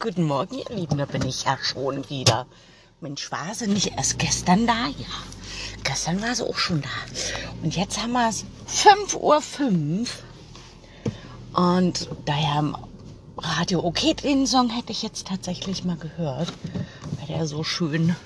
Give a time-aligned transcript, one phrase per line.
[0.00, 2.46] guten Morgen, ihr Lieben, da bin ich ja schon wieder.
[3.00, 4.86] Mensch, war sie nicht erst gestern da?
[4.86, 5.06] Ja,
[5.84, 6.88] gestern war sie auch schon da.
[7.62, 10.06] Und jetzt haben wir es 5.05 Uhr.
[11.54, 12.76] Und daher im
[13.36, 16.52] Radio okay, den Song hätte ich jetzt tatsächlich mal gehört,
[17.18, 18.16] weil der so schön,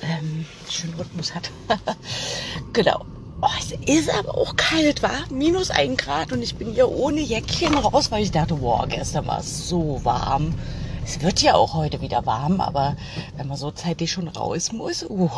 [0.00, 1.50] ähm, schön Rhythmus hat.
[2.72, 3.04] genau.
[3.46, 7.20] Oh, es ist aber auch kalt, war minus ein Grad und ich bin hier ohne
[7.20, 10.54] Jäckchen raus, weil ich dachte, wow, gestern war es so warm.
[11.04, 12.96] Es wird ja auch heute wieder warm, aber
[13.36, 15.30] wenn man so zeitig schon raus muss, wow,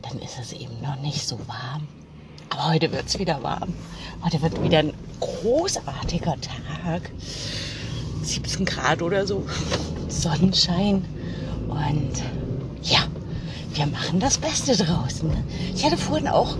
[0.00, 1.86] dann ist es eben noch nicht so warm.
[2.48, 3.74] Aber heute wird es wieder warm.
[4.24, 7.10] Heute wird wieder ein großartiger Tag.
[8.22, 9.44] 17 Grad oder so.
[10.08, 11.04] Sonnenschein.
[11.68, 12.22] Und
[12.82, 13.00] ja,
[13.74, 15.28] wir machen das Beste draußen.
[15.28, 15.44] Ne?
[15.74, 16.56] Ich hatte vorhin auch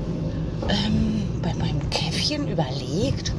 [0.69, 3.33] ähm, bei meinem Käffchen überlegt,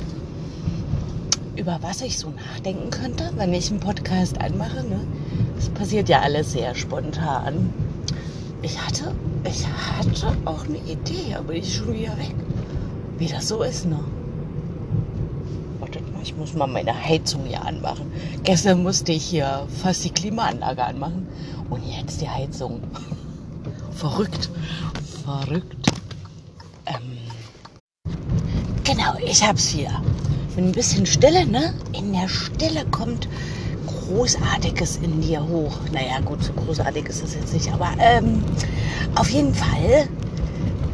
[1.55, 4.83] über was ich so nachdenken könnte, wenn ich einen Podcast anmache.
[4.83, 4.99] Ne?
[5.55, 7.73] Das passiert ja alles sehr spontan.
[8.61, 12.35] Ich hatte, ich hatte auch eine Idee, aber die ist schon wieder weg.
[13.17, 13.99] Wie das so ist, ne?
[15.79, 18.11] Wartet mal, ich muss mal meine Heizung hier anmachen.
[18.43, 21.27] Gestern musste ich hier fast die Klimaanlage anmachen
[21.69, 22.81] und jetzt die Heizung.
[23.95, 24.49] Verrückt.
[25.23, 25.87] Verrückt.
[26.85, 27.17] Ähm,
[28.83, 29.89] genau, ich hab's hier.
[30.55, 31.73] Mit ein bisschen Stille, ne?
[31.93, 33.27] In der Stille kommt
[33.87, 35.77] Großartiges in dir hoch.
[35.93, 38.43] Naja, gut, so großartig ist es jetzt nicht, aber ähm,
[39.15, 40.07] auf jeden Fall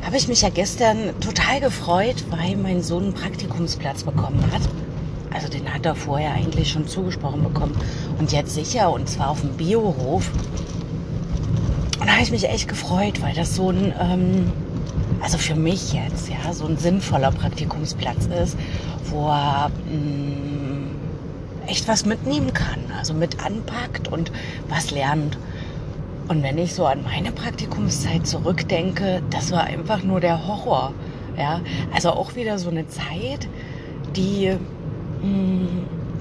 [0.06, 4.62] habe ich mich ja gestern total gefreut, weil mein Sohn einen Praktikumsplatz bekommen hat.
[5.34, 7.76] Also den hat er vorher eigentlich schon zugesprochen bekommen.
[8.18, 10.32] Und jetzt sicher, und zwar auf dem Biohof.
[12.08, 14.50] Und da habe ich mich echt gefreut, weil das so ein, ähm,
[15.22, 18.58] also für mich jetzt, ja, so ein sinnvoller Praktikumsplatz ist,
[19.10, 24.32] wo er mh, echt was mitnehmen kann, also mit anpackt und
[24.70, 25.38] was lernt.
[26.30, 30.94] Und wenn ich so an meine Praktikumszeit zurückdenke, das war einfach nur der Horror.
[31.38, 31.60] Ja,
[31.94, 33.50] also auch wieder so eine Zeit,
[34.16, 34.56] die,
[35.22, 35.68] mh,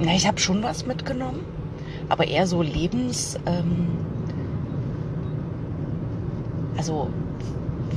[0.01, 1.45] na, ich habe schon was mitgenommen,
[2.09, 3.87] aber eher so Lebens, ähm,
[6.77, 7.09] also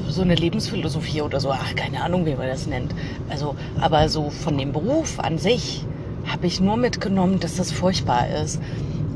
[0.09, 2.93] so eine Lebensphilosophie oder so, ach, keine Ahnung, wie man das nennt.
[3.29, 5.85] Also, aber so von dem Beruf an sich
[6.27, 8.59] habe ich nur mitgenommen, dass das furchtbar ist.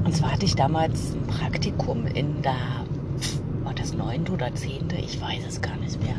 [0.04, 2.56] Und zwar hatte ich damals ein Praktikum in der,
[3.64, 6.16] war das neunte oder zehnte, ich weiß es gar nicht mehr,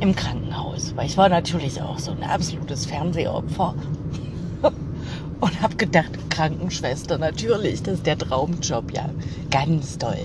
[0.00, 0.94] im Krankenhaus.
[0.96, 3.74] Weil ich war natürlich auch so ein absolutes Fernsehopfer.
[5.40, 9.10] Und habe gedacht, Krankenschwester, natürlich, das ist der Traumjob, ja,
[9.50, 10.16] ganz toll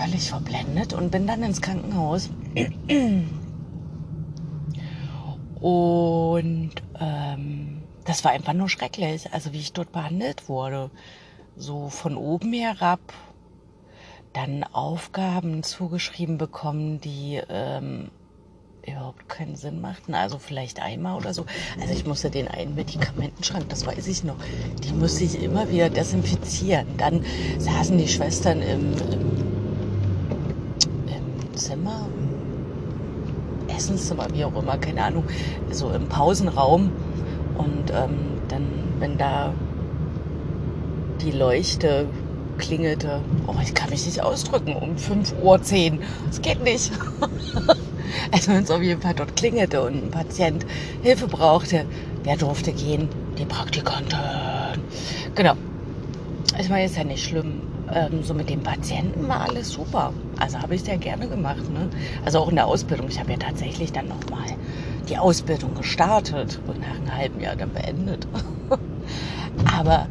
[0.00, 2.30] völlig verblendet und bin dann ins Krankenhaus.
[5.60, 10.90] Und ähm, das war einfach nur schrecklich, also wie ich dort behandelt wurde.
[11.56, 13.00] So von oben herab
[14.32, 18.10] dann Aufgaben zugeschrieben bekommen, die ähm,
[18.86, 20.14] überhaupt keinen Sinn machten.
[20.14, 21.44] Also vielleicht einmal oder so.
[21.80, 24.36] Also ich musste den einen Medikamentenschrank, das weiß ich noch,
[24.82, 26.86] die musste ich immer wieder desinfizieren.
[26.96, 27.24] Dann
[27.58, 29.49] saßen die Schwestern im, im
[33.80, 35.24] Essenszimmer, wie auch immer, keine Ahnung,
[35.70, 36.92] so im Pausenraum.
[37.56, 38.66] Und ähm, dann,
[38.98, 39.54] wenn da
[41.22, 42.06] die Leuchte
[42.58, 45.98] klingelte, oh, ich kann mich nicht ausdrücken, um 5.10 Uhr.
[46.26, 46.92] Das geht nicht.
[48.32, 50.66] also wenn es auf jeden Fall dort klingelte und ein Patient
[51.02, 51.86] Hilfe brauchte,
[52.22, 53.08] wer durfte gehen?
[53.38, 54.18] Die Praktikanten.
[55.34, 55.54] Genau.
[56.58, 60.12] Ich meine, ist ja nicht schlimm ähm, so mit dem Patienten war alles super.
[60.38, 61.68] Also habe ich sehr gerne gemacht.
[61.72, 61.88] Ne?
[62.24, 63.08] Also auch in der Ausbildung.
[63.08, 64.46] Ich habe ja tatsächlich dann nochmal
[65.08, 68.26] die Ausbildung gestartet und nach einem halben Jahr dann beendet.
[69.78, 70.06] aber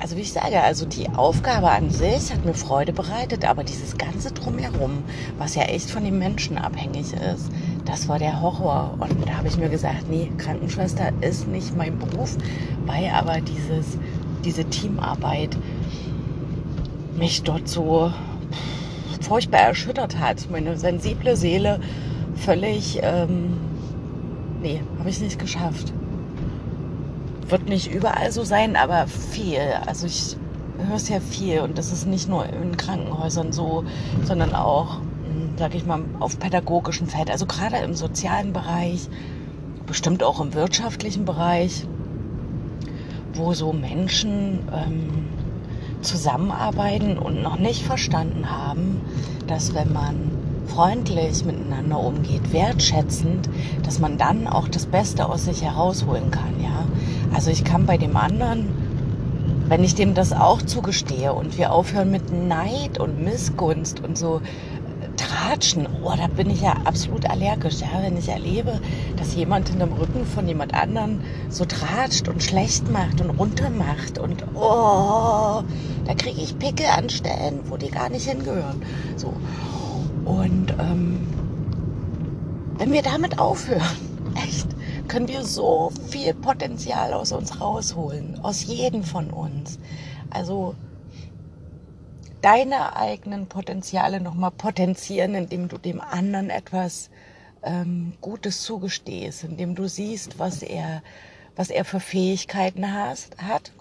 [0.00, 3.98] also wie ich sage, also die Aufgabe an sich hat mir Freude bereitet, aber dieses
[3.98, 5.02] ganze drumherum,
[5.38, 7.50] was ja echt von den Menschen abhängig ist,
[7.84, 8.96] das war der Horror.
[9.00, 12.36] Und da habe ich mir gesagt, nee, Krankenschwester ist nicht mein Beruf,
[12.86, 13.98] weil aber dieses,
[14.44, 15.56] diese Teamarbeit,
[17.18, 18.12] mich dort so
[19.20, 20.48] furchtbar erschüttert hat.
[20.50, 21.80] Meine sensible Seele
[22.34, 23.58] völlig, ähm,
[24.62, 25.92] nee, habe ich nicht geschafft.
[27.48, 29.60] Wird nicht überall so sein, aber viel.
[29.86, 30.36] Also ich
[30.78, 33.84] höre es ja viel und das ist nicht nur in Krankenhäusern so,
[34.24, 37.30] sondern auch, hm, sag ich mal, auf pädagogischen Feld.
[37.30, 39.08] Also gerade im sozialen Bereich,
[39.86, 41.86] bestimmt auch im wirtschaftlichen Bereich,
[43.34, 45.24] wo so Menschen ähm,
[46.02, 49.00] zusammenarbeiten und noch nicht verstanden haben,
[49.46, 50.14] dass wenn man
[50.66, 53.48] freundlich miteinander umgeht, wertschätzend,
[53.82, 56.84] dass man dann auch das Beste aus sich herausholen kann, ja.
[57.34, 58.68] Also ich kann bei dem anderen,
[59.68, 64.40] wenn ich dem das auch zugestehe und wir aufhören mit Neid und Missgunst und so
[65.38, 68.80] Tratschen, oh, da bin ich ja absolut allergisch, ja, wenn ich erlebe,
[69.16, 73.70] dass jemand in dem Rücken von jemand anderen so tratscht und schlecht macht und runter
[73.70, 75.62] macht und oh,
[76.06, 78.82] da kriege ich Pickel an Stellen, wo die gar nicht hingehören.
[79.16, 79.32] So.
[80.24, 81.20] Und ähm,
[82.76, 83.80] wenn wir damit aufhören,
[84.34, 84.66] echt,
[85.06, 89.78] können wir so viel Potenzial aus uns rausholen, aus jedem von uns.
[90.30, 90.74] Also
[92.42, 97.10] deine eigenen Potenziale nochmal potenzieren, indem du dem anderen etwas
[97.62, 101.02] ähm, Gutes zugestehst, indem du siehst, was er,
[101.56, 103.72] was er für Fähigkeiten hast, hat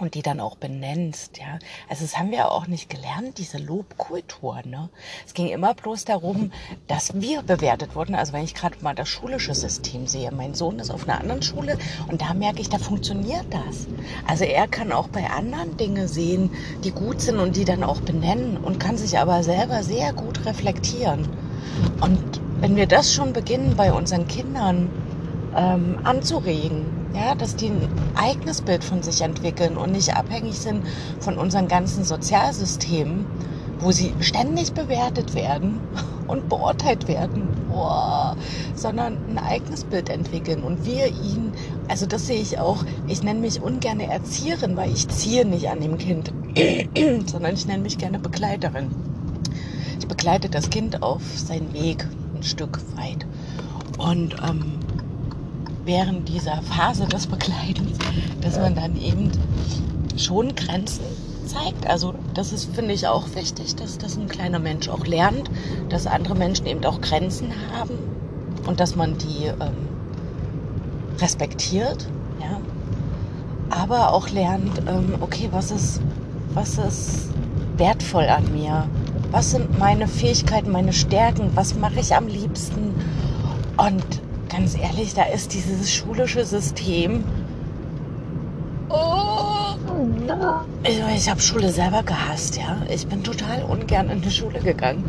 [0.00, 1.58] und die dann auch benennst, ja.
[1.88, 4.88] Also das haben wir auch nicht gelernt, diese Lobkultur, ne.
[5.26, 6.52] Es ging immer bloß darum,
[6.86, 8.14] dass wir bewertet wurden.
[8.14, 11.42] Also wenn ich gerade mal das schulische System sehe, mein Sohn ist auf einer anderen
[11.42, 13.86] Schule und da merke ich, da funktioniert das.
[14.26, 16.50] Also er kann auch bei anderen Dinge sehen,
[16.84, 20.46] die gut sind und die dann auch benennen und kann sich aber selber sehr gut
[20.46, 21.28] reflektieren.
[22.00, 24.90] Und wenn wir das schon beginnen bei unseren Kindern
[25.56, 30.84] ähm, anzuregen, ja, dass die ein eigenes Bild von sich entwickeln und nicht abhängig sind
[31.20, 33.26] von unseren ganzen Sozialsystemen,
[33.80, 35.80] wo sie ständig bewertet werden
[36.26, 38.36] und beurteilt werden, Boah,
[38.74, 41.52] sondern ein eigenes Bild entwickeln und wir ihn,
[41.88, 45.80] also das sehe ich auch, ich nenne mich ungerne Erzieherin, weil ich ziehe nicht an
[45.80, 46.32] dem Kind,
[47.30, 48.90] sondern ich nenne mich gerne Begleiterin.
[49.98, 53.26] Ich begleite das Kind auf seinen Weg ein Stück weit.
[53.98, 54.79] Und ähm,
[55.90, 57.98] während dieser Phase des Begleitens,
[58.40, 59.32] dass man dann eben
[60.16, 61.02] schon Grenzen
[61.46, 61.84] zeigt.
[61.88, 65.50] Also das ist, finde ich, auch wichtig, dass, dass ein kleiner Mensch auch lernt,
[65.88, 67.98] dass andere Menschen eben auch Grenzen haben
[68.68, 69.88] und dass man die ähm,
[71.18, 72.06] respektiert,
[72.40, 72.60] ja.
[73.70, 76.00] Aber auch lernt, ähm, okay, was ist,
[76.54, 77.30] was ist
[77.78, 78.86] wertvoll an mir?
[79.32, 81.50] Was sind meine Fähigkeiten, meine Stärken?
[81.56, 82.94] Was mache ich am liebsten?
[83.76, 84.20] Und
[84.50, 87.24] ganz ehrlich, da ist dieses schulische System.
[88.88, 89.76] Oh,
[90.82, 92.76] ich, habe Schule selber gehasst, ja.
[92.88, 95.04] Ich bin total ungern in die Schule gegangen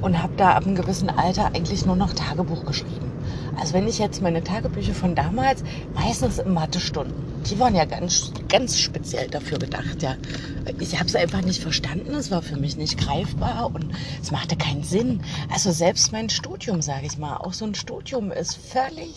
[0.00, 3.12] und habe da ab einem gewissen Alter eigentlich nur noch Tagebuch geschrieben.
[3.60, 5.62] Also wenn ich jetzt meine Tagebücher von damals,
[5.94, 7.14] meistens in Mathestunden,
[7.46, 10.16] die waren ja ganz, ganz speziell dafür gedacht, ja.
[10.80, 14.56] Ich habe es einfach nicht verstanden, es war für mich nicht greifbar und es machte
[14.56, 15.22] keinen Sinn.
[15.50, 19.14] Also selbst mein Studium, sage ich mal, auch so ein Studium ist völlig,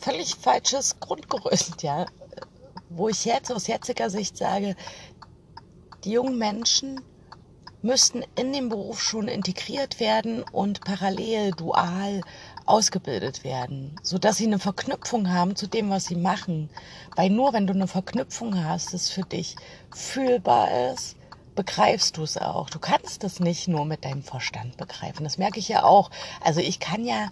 [0.00, 2.06] völlig falsches Grundgerüst, ja.
[2.88, 4.76] Wo ich jetzt aus jetziger Sicht sage,
[6.04, 7.00] die jungen Menschen
[7.82, 12.22] müssten in den Beruf schon integriert werden und parallel, dual
[12.66, 16.68] ausgebildet werden, sodass sie eine Verknüpfung haben zu dem, was sie machen.
[17.14, 19.56] Weil nur wenn du eine Verknüpfung hast, das für dich
[19.94, 21.16] fühlbar ist,
[21.54, 22.68] begreifst du es auch.
[22.68, 25.24] Du kannst es nicht nur mit deinem Verstand begreifen.
[25.24, 26.10] Das merke ich ja auch.
[26.42, 27.30] Also ich kann ja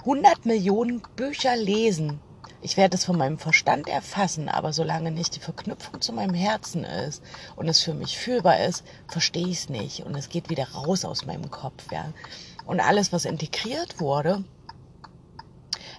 [0.00, 2.20] 100 Millionen Bücher lesen
[2.60, 6.84] ich werde es von meinem Verstand erfassen, aber solange nicht die Verknüpfung zu meinem Herzen
[6.84, 7.22] ist
[7.54, 11.04] und es für mich fühlbar ist, verstehe ich es nicht und es geht wieder raus
[11.04, 11.92] aus meinem Kopf.
[11.92, 12.12] Ja.
[12.66, 14.42] Und alles, was integriert wurde,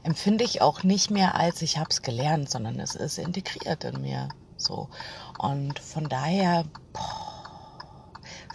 [0.04, 4.02] empfinde ich auch nicht mehr als ich habe es gelernt, sondern es ist integriert in
[4.02, 4.30] mir.
[4.58, 4.90] So
[5.38, 6.66] und von daher.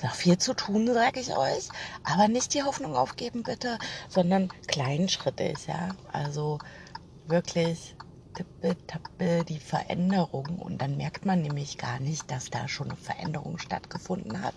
[0.02, 1.68] Noch viel zu tun, sage ich euch.
[2.02, 5.90] Aber nicht die Hoffnung aufgeben, bitte, sondern kleinschrittig, ja.
[6.12, 6.58] Also
[7.26, 7.96] wirklich
[8.34, 12.96] tippe, tappe die Veränderung und dann merkt man nämlich gar nicht, dass da schon eine
[12.96, 14.54] Veränderung stattgefunden hat.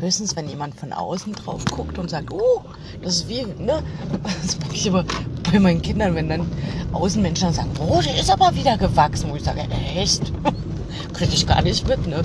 [0.00, 2.64] Höchstens, wenn jemand von außen drauf guckt und sagt, oh,
[3.02, 3.82] das ist wie, ne?
[4.42, 5.04] Das mache ich immer
[5.50, 6.46] bei meinen Kindern, wenn dann
[6.92, 9.60] Außenmenschen dann sagen, oh, die ist aber wieder gewachsen, wo ich sage,
[9.96, 10.32] echt?
[11.12, 12.22] Kriege ich gar nicht mit, ne?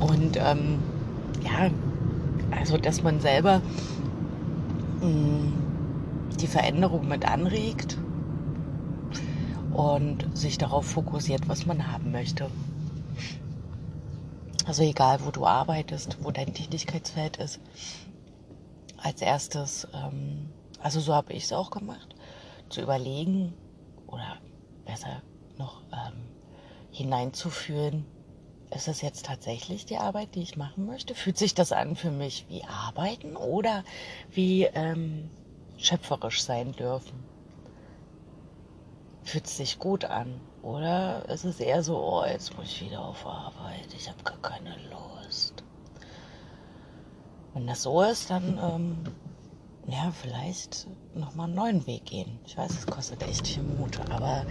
[0.00, 0.78] Und ähm,
[1.44, 1.70] ja,
[2.58, 3.60] also, dass man selber
[5.00, 5.52] mh, mm,
[6.40, 7.96] die Veränderung mit anregt
[9.72, 12.48] und sich darauf fokussiert, was man haben möchte.
[14.66, 17.60] Also egal, wo du arbeitest, wo dein Tätigkeitsfeld ist.
[18.96, 20.48] Als erstes, ähm,
[20.82, 22.15] also so habe ich es auch gemacht,
[22.68, 23.54] zu überlegen
[24.06, 24.38] oder
[24.84, 25.22] besser
[25.58, 26.28] noch ähm,
[26.90, 28.04] hineinzuführen,
[28.74, 31.14] ist es jetzt tatsächlich die Arbeit, die ich machen möchte?
[31.14, 33.84] Fühlt sich das an für mich wie Arbeiten oder
[34.30, 35.30] wie ähm,
[35.78, 37.24] schöpferisch sein dürfen?
[39.26, 40.40] fühlt sich gut an.
[40.62, 44.38] Oder ist es eher so, oh, jetzt muss ich wieder auf Arbeit, ich habe gar
[44.38, 45.62] keine Lust.
[47.54, 49.04] wenn das so ist, dann ähm,
[49.88, 52.38] ja, vielleicht nochmal einen neuen Weg gehen.
[52.44, 54.44] Ich weiß, es kostet echt viel Mut, aber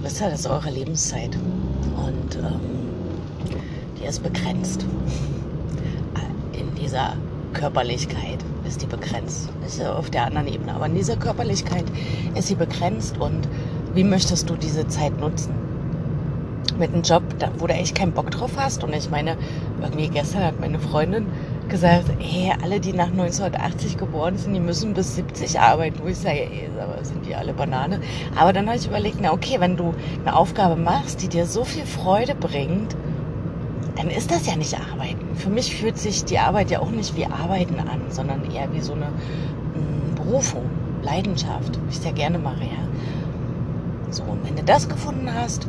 [0.00, 1.36] wisst ihr, das ist eure Lebenszeit.
[1.36, 2.60] Und ähm,
[4.00, 4.86] die ist begrenzt.
[6.52, 7.14] In dieser
[7.52, 9.50] Körperlichkeit ist die begrenzt.
[9.66, 10.74] Ist auf der anderen Ebene.
[10.74, 11.84] Aber in dieser Körperlichkeit
[12.34, 13.18] ist sie begrenzt.
[13.18, 13.46] Und
[13.94, 15.54] wie möchtest du diese Zeit nutzen?
[16.78, 17.22] Mit einem Job,
[17.58, 18.84] wo du echt keinen Bock drauf hast.
[18.84, 19.36] Und ich meine,
[19.82, 21.26] irgendwie gestern hat meine Freundin
[21.68, 26.00] gesagt, hey, alle, die nach 1980 geboren sind, die müssen bis 70 arbeiten.
[26.02, 28.00] Wo ich sage, ey, aber sind die alle Banane?
[28.36, 29.94] Aber dann habe ich überlegt, na okay, wenn du
[30.24, 32.96] eine Aufgabe machst, die dir so viel Freude bringt,
[33.96, 35.34] dann ist das ja nicht Arbeiten.
[35.36, 38.80] Für mich fühlt sich die Arbeit ja auch nicht wie Arbeiten an, sondern eher wie
[38.80, 40.64] so eine mm, Berufung,
[41.02, 44.10] Leidenschaft, wie ich es ja gerne mache, ja.
[44.10, 45.66] So, und wenn du das gefunden hast,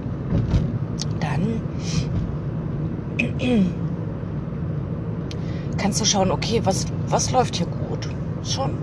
[1.19, 1.61] dann
[5.77, 8.09] kannst du schauen, okay, was, was läuft hier gut?
[8.43, 8.77] Schon.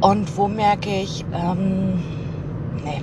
[0.00, 2.02] Und wo merke ich, ähm,
[2.84, 3.02] nee,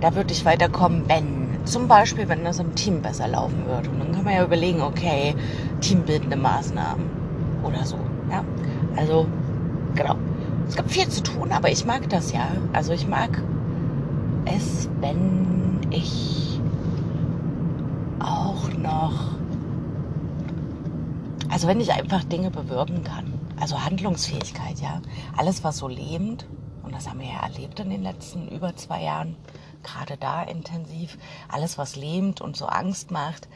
[0.00, 1.44] da würde ich weiterkommen, wenn.
[1.64, 3.88] Zum Beispiel, wenn das im Team besser laufen würde.
[3.88, 5.34] Und dann kann man ja überlegen, okay,
[5.80, 7.06] teambildende Maßnahmen
[7.62, 7.96] oder so.
[8.30, 8.44] Ja,
[8.96, 9.26] also,
[9.94, 10.16] genau.
[10.68, 12.48] Es gibt viel zu tun, aber ich mag das ja.
[12.74, 13.42] Also ich mag
[14.44, 16.60] es, wenn ich
[18.18, 19.34] auch noch
[21.50, 23.32] also wenn ich einfach Dinge bewirken kann.
[23.58, 25.00] Also Handlungsfähigkeit, ja.
[25.36, 26.46] Alles, was so lebend,
[26.82, 29.36] und das haben wir ja erlebt in den letzten über zwei Jahren,
[29.82, 33.48] gerade da intensiv, alles, was lebend und so Angst macht,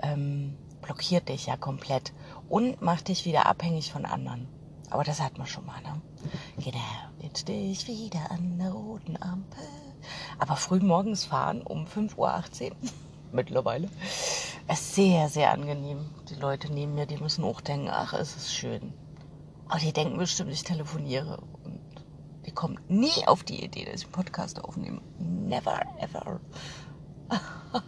[0.00, 2.12] ähm, blockiert dich ja komplett
[2.48, 4.48] und macht dich wieder abhängig von anderen.
[4.90, 6.00] Aber das hat man schon mal, ne?
[6.58, 6.78] Genau,
[7.22, 9.64] jetzt stehe ich wieder an der roten Ampel.
[10.38, 12.76] Aber früh morgens fahren um 5.18 Uhr
[13.32, 13.88] mittlerweile.
[14.72, 15.98] Es sehr, sehr angenehm.
[16.30, 18.94] Die Leute neben mir, die müssen auch denken, ach, es ist schön.
[19.68, 21.42] Aber die denken bestimmt, ich telefoniere.
[21.62, 21.78] Und
[22.46, 25.02] die kommen nie auf die Idee, dass ich einen Podcast aufnehme.
[25.18, 26.40] Never, ever.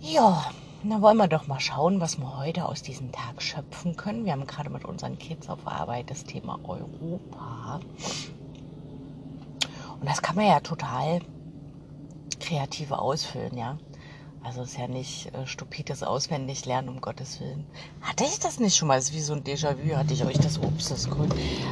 [0.00, 0.42] ja,
[0.84, 4.24] dann wollen wir doch mal schauen, was wir heute aus diesem Tag schöpfen können.
[4.24, 7.80] Wir haben gerade mit unseren Kids auf Arbeit das Thema Europa.
[10.00, 11.20] Und das kann man ja total
[12.40, 13.76] kreativ ausfüllen, ja.
[14.44, 17.64] Also ist ja nicht äh, stupides Auswendiglernen, um Gottes Willen.
[18.00, 18.96] Hatte ich das nicht schon mal?
[18.96, 19.96] Das ist wie so ein Déjà-vu.
[19.96, 21.30] Hatte ich euch das, ups, das grün,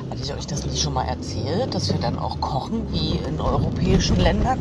[0.08, 3.40] hatte ich euch das nicht schon mal erzählt, dass wir dann auch kochen wie in
[3.40, 4.60] europäischen Ländern?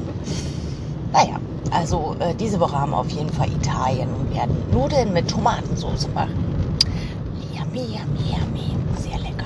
[1.13, 1.39] Naja,
[1.69, 6.07] also äh, diese Woche haben wir auf jeden Fall Italien und werden Nudeln mit Tomatensauce
[6.15, 6.77] machen.
[7.53, 8.75] Yummy, yummy, yummy.
[8.97, 9.45] Sehr lecker.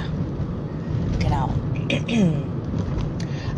[1.20, 1.50] Genau.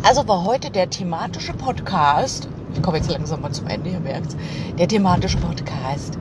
[0.02, 4.36] Also war heute der thematische Podcast ich komme jetzt langsam mal zum Ende, ihr merkt
[4.78, 6.18] Der thematische Podcast.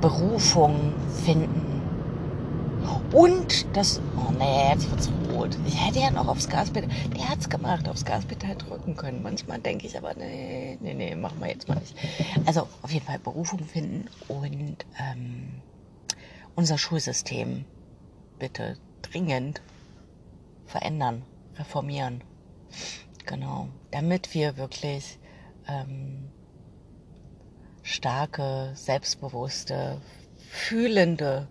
[0.00, 1.82] Berufung finden.
[3.12, 5.58] Und das, oh nee, jetzt wird's rot.
[5.66, 9.22] Ich hätte ja noch aufs Gaspedal, der hat's gemacht, aufs Gaspedal drücken können.
[9.22, 11.94] Manchmal denke ich aber, nee, nee, nee, machen wir jetzt mal nicht.
[12.46, 15.60] Also auf jeden Fall Berufung finden und ähm,
[16.54, 17.66] unser Schulsystem
[18.38, 19.60] bitte dringend
[20.64, 21.22] verändern,
[21.58, 22.22] reformieren.
[23.26, 25.19] Genau, damit wir wirklich
[25.70, 26.30] ähm,
[27.82, 30.00] starke, selbstbewusste,
[30.50, 31.48] fühlende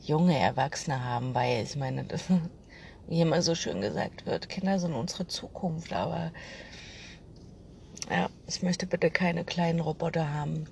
[0.00, 2.24] junge Erwachsene haben, weil ich meine, das,
[3.08, 6.32] wie immer so schön gesagt wird, Kinder sind unsere Zukunft, aber
[8.10, 10.66] ja, ich möchte bitte keine kleinen Roboter haben.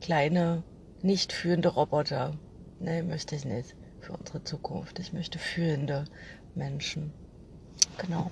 [0.00, 0.62] Kleine,
[1.02, 2.38] nicht fühlende Roboter.
[2.80, 4.98] Nee, möchte ich nicht für unsere Zukunft.
[4.98, 6.04] Ich möchte fühlende
[6.54, 7.12] Menschen.
[7.98, 8.30] Genau.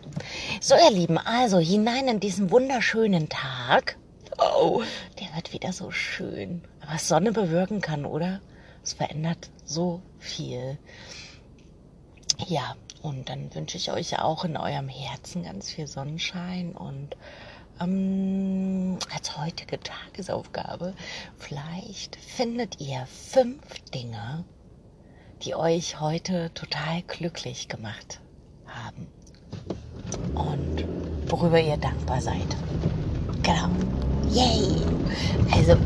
[0.61, 3.99] So, ihr Lieben, also hinein in diesen wunderschönen Tag.
[4.38, 4.82] Oh,
[5.20, 6.62] der wird wieder so schön.
[6.88, 8.40] Was Sonne bewirken kann, oder?
[8.82, 10.78] Es verändert so viel.
[12.46, 17.16] Ja, und dann wünsche ich euch auch in eurem Herzen ganz viel Sonnenschein und
[17.80, 20.94] ähm, als heutige Tagesaufgabe,
[21.38, 24.44] vielleicht findet ihr fünf Dinge,
[25.42, 28.20] die euch heute total glücklich gemacht
[28.66, 29.08] haben
[30.37, 30.85] und
[31.28, 32.57] worüber ihr dankbar seid.
[33.43, 33.69] Genau.
[34.31, 34.76] Yay!
[35.52, 35.76] Also,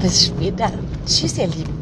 [0.00, 0.70] bis später.
[1.06, 1.79] Tschüss, ihr Lieben.